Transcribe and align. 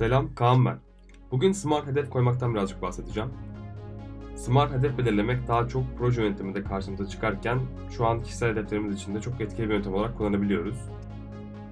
Selam, 0.00 0.34
Kaan 0.34 0.64
ben. 0.64 0.78
Bugün 1.30 1.52
Smart 1.52 1.86
hedef 1.86 2.10
koymaktan 2.10 2.54
birazcık 2.54 2.82
bahsedeceğim. 2.82 3.30
Smart 4.36 4.72
hedef 4.72 4.98
belirlemek 4.98 5.48
daha 5.48 5.68
çok 5.68 5.84
proje 5.98 6.22
yönetiminde 6.22 6.62
karşımıza 6.62 7.06
çıkarken 7.06 7.58
şu 7.90 8.06
an 8.06 8.22
kişisel 8.22 8.50
hedeflerimiz 8.50 8.96
için 8.96 9.14
de 9.14 9.20
çok 9.20 9.40
etkili 9.40 9.68
bir 9.68 9.74
yöntem 9.74 9.94
olarak 9.94 10.18
kullanabiliyoruz. 10.18 10.76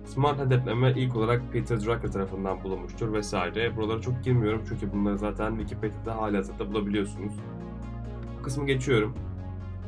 Smart 0.05 0.39
hedefleme 0.39 0.93
ilk 0.97 1.17
olarak 1.17 1.53
Peter 1.53 1.81
Drucker 1.81 2.13
tarafından 2.13 2.65
bulunmuştur 2.65 3.13
vesaire. 3.13 3.77
Buralara 3.77 4.01
çok 4.01 4.25
girmiyorum 4.25 4.63
çünkü 4.69 4.93
bunları 4.93 5.19
zaten 5.19 5.57
Wikipedia'da 5.57 6.17
halihazırda 6.17 6.71
bulabiliyorsunuz. 6.71 7.33
Bu 8.39 8.43
kısmı 8.43 8.67
geçiyorum. 8.67 9.15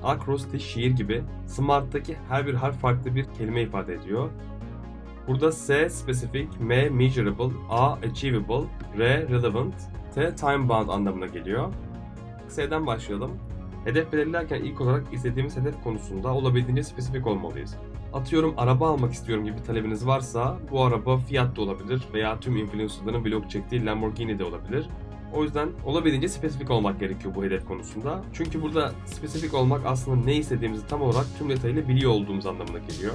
Akrostiş 0.04 0.64
şiir 0.64 0.90
gibi 0.90 1.24
Smart'taki 1.46 2.16
her 2.28 2.46
bir 2.46 2.54
harf 2.54 2.76
farklı 2.80 3.14
bir 3.14 3.24
kelime 3.38 3.62
ifade 3.62 3.94
ediyor 3.94 4.30
Burada 5.30 5.52
S 5.52 5.88
specific, 5.90 6.48
M 6.60 6.88
measurable, 6.88 7.56
A 7.68 7.92
achievable, 7.92 8.68
R 8.98 9.28
relevant, 9.28 9.74
T 10.14 10.34
time 10.34 10.68
bound 10.68 10.88
anlamına 10.88 11.26
geliyor. 11.26 11.72
S'den 12.48 12.86
başlayalım. 12.86 13.30
Hedef 13.84 14.12
belirlerken 14.12 14.62
ilk 14.62 14.80
olarak 14.80 15.14
istediğimiz 15.14 15.56
hedef 15.56 15.82
konusunda 15.84 16.34
olabildiğince 16.34 16.82
spesifik 16.82 17.26
olmalıyız. 17.26 17.76
Atıyorum 18.12 18.54
araba 18.56 18.90
almak 18.90 19.12
istiyorum 19.12 19.44
gibi 19.44 19.62
talebiniz 19.62 20.06
varsa 20.06 20.58
bu 20.70 20.84
araba 20.84 21.18
Fiat 21.18 21.56
da 21.56 21.60
olabilir 21.60 22.02
veya 22.14 22.40
tüm 22.40 22.56
influencerların 22.56 23.24
vlog 23.24 23.50
çektiği 23.50 23.86
Lamborghini 23.86 24.38
de 24.38 24.44
olabilir. 24.44 24.88
O 25.34 25.42
yüzden 25.42 25.68
olabildiğince 25.86 26.28
spesifik 26.28 26.70
olmak 26.70 27.00
gerekiyor 27.00 27.34
bu 27.34 27.44
hedef 27.44 27.66
konusunda. 27.66 28.22
Çünkü 28.32 28.62
burada 28.62 28.92
spesifik 29.04 29.54
olmak 29.54 29.86
aslında 29.86 30.24
ne 30.24 30.34
istediğimizi 30.34 30.86
tam 30.86 31.02
olarak 31.02 31.26
tüm 31.38 31.50
detayıyla 31.50 31.88
biliyor 31.88 32.10
olduğumuz 32.10 32.46
anlamına 32.46 32.78
geliyor. 32.78 33.14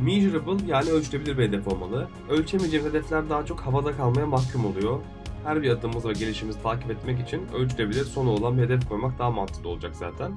Measurable 0.00 0.66
yani 0.66 0.90
ölçülebilir 0.90 1.38
bir 1.38 1.42
hedef 1.42 1.68
olmalı. 1.68 2.08
Ölçemeyeceğimiz 2.30 2.92
hedefler 2.92 3.30
daha 3.30 3.46
çok 3.46 3.60
havada 3.60 3.92
kalmaya 3.92 4.26
mahkum 4.26 4.66
oluyor. 4.66 4.98
Her 5.44 5.62
bir 5.62 5.70
adımımız 5.70 6.06
ve 6.06 6.12
gelişimimizi 6.12 6.62
takip 6.62 6.90
etmek 6.90 7.20
için 7.20 7.42
ölçülebilir 7.54 8.04
sonu 8.04 8.30
olan 8.30 8.58
bir 8.58 8.62
hedef 8.62 8.88
koymak 8.88 9.18
daha 9.18 9.30
mantıklı 9.30 9.68
olacak 9.68 9.96
zaten. 9.96 10.32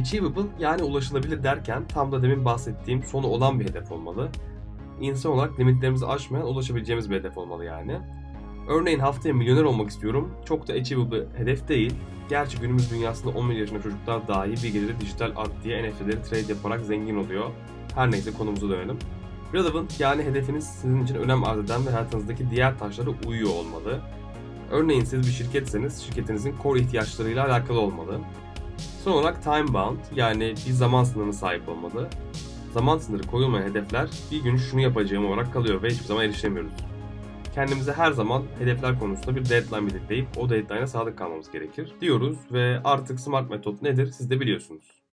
Achievable 0.00 0.42
yani 0.58 0.82
ulaşılabilir 0.82 1.42
derken 1.42 1.82
tam 1.88 2.12
da 2.12 2.22
demin 2.22 2.44
bahsettiğim 2.44 3.02
sonu 3.02 3.26
olan 3.26 3.60
bir 3.60 3.68
hedef 3.68 3.92
olmalı. 3.92 4.28
İnsan 5.00 5.32
olarak 5.32 5.60
limitlerimizi 5.60 6.06
aşmayan 6.06 6.46
ulaşabileceğimiz 6.46 7.10
bir 7.10 7.16
hedef 7.16 7.38
olmalı 7.38 7.64
yani. 7.64 7.98
Örneğin 8.68 8.98
haftaya 8.98 9.34
milyoner 9.34 9.62
olmak 9.62 9.90
istiyorum. 9.90 10.30
Çok 10.44 10.68
da 10.68 10.72
achievable 10.72 11.20
bir 11.20 11.38
hedef 11.38 11.68
değil. 11.68 11.94
Gerçi 12.28 12.58
günümüz 12.58 12.90
dünyasında 12.90 13.38
11 13.38 13.56
yaşında 13.56 13.82
çocuklar 13.82 14.28
dahi 14.28 14.50
bir 14.50 14.72
geliri 14.72 15.00
dijital 15.00 15.32
art 15.36 15.64
diye 15.64 15.90
NFT'leri 15.90 16.22
trade 16.22 16.52
yaparak 16.52 16.80
zengin 16.80 17.16
oluyor. 17.16 17.50
Her 17.94 18.10
neyse 18.10 18.32
konumuza 18.32 18.68
dönelim. 18.68 18.98
Relevant 19.54 20.00
yani 20.00 20.22
hedefiniz 20.22 20.64
sizin 20.64 21.04
için 21.04 21.14
önem 21.14 21.44
arz 21.44 21.58
eden 21.58 21.86
ve 21.86 21.90
hayatınızdaki 21.90 22.50
diğer 22.50 22.78
taşlara 22.78 23.10
uyuyor 23.26 23.50
olmalı. 23.50 24.00
Örneğin 24.70 25.04
siz 25.04 25.26
bir 25.26 25.32
şirketseniz 25.32 26.02
şirketinizin 26.02 26.54
core 26.62 26.80
ihtiyaçlarıyla 26.80 27.46
alakalı 27.46 27.80
olmalı. 27.80 28.20
Son 29.04 29.12
olarak 29.12 29.42
time 29.42 29.74
bound 29.74 29.98
yani 30.16 30.54
bir 30.66 30.72
zaman 30.72 31.04
sınırına 31.04 31.32
sahip 31.32 31.68
olmalı. 31.68 32.08
Zaman 32.74 32.98
sınırı 32.98 33.22
koyulmayan 33.22 33.68
hedefler 33.68 34.08
bir 34.30 34.42
gün 34.42 34.56
şunu 34.56 34.80
yapacağım 34.80 35.26
olarak 35.26 35.52
kalıyor 35.52 35.82
ve 35.82 35.88
hiçbir 35.88 36.04
zaman 36.04 36.24
erişemiyoruz. 36.24 36.72
Kendimize 37.54 37.92
her 37.92 38.12
zaman 38.12 38.42
hedefler 38.58 38.98
konusunda 38.98 39.36
bir 39.36 39.48
deadline 39.48 39.86
belirleyip 39.86 40.26
o 40.36 40.50
deadline'a 40.50 40.86
sadık 40.86 41.18
kalmamız 41.18 41.50
gerekir 41.50 41.92
diyoruz 42.00 42.38
ve 42.52 42.80
artık 42.84 43.20
smart 43.20 43.50
metot 43.50 43.82
nedir 43.82 44.06
siz 44.06 44.30
de 44.30 44.40
biliyorsunuz. 44.40 45.00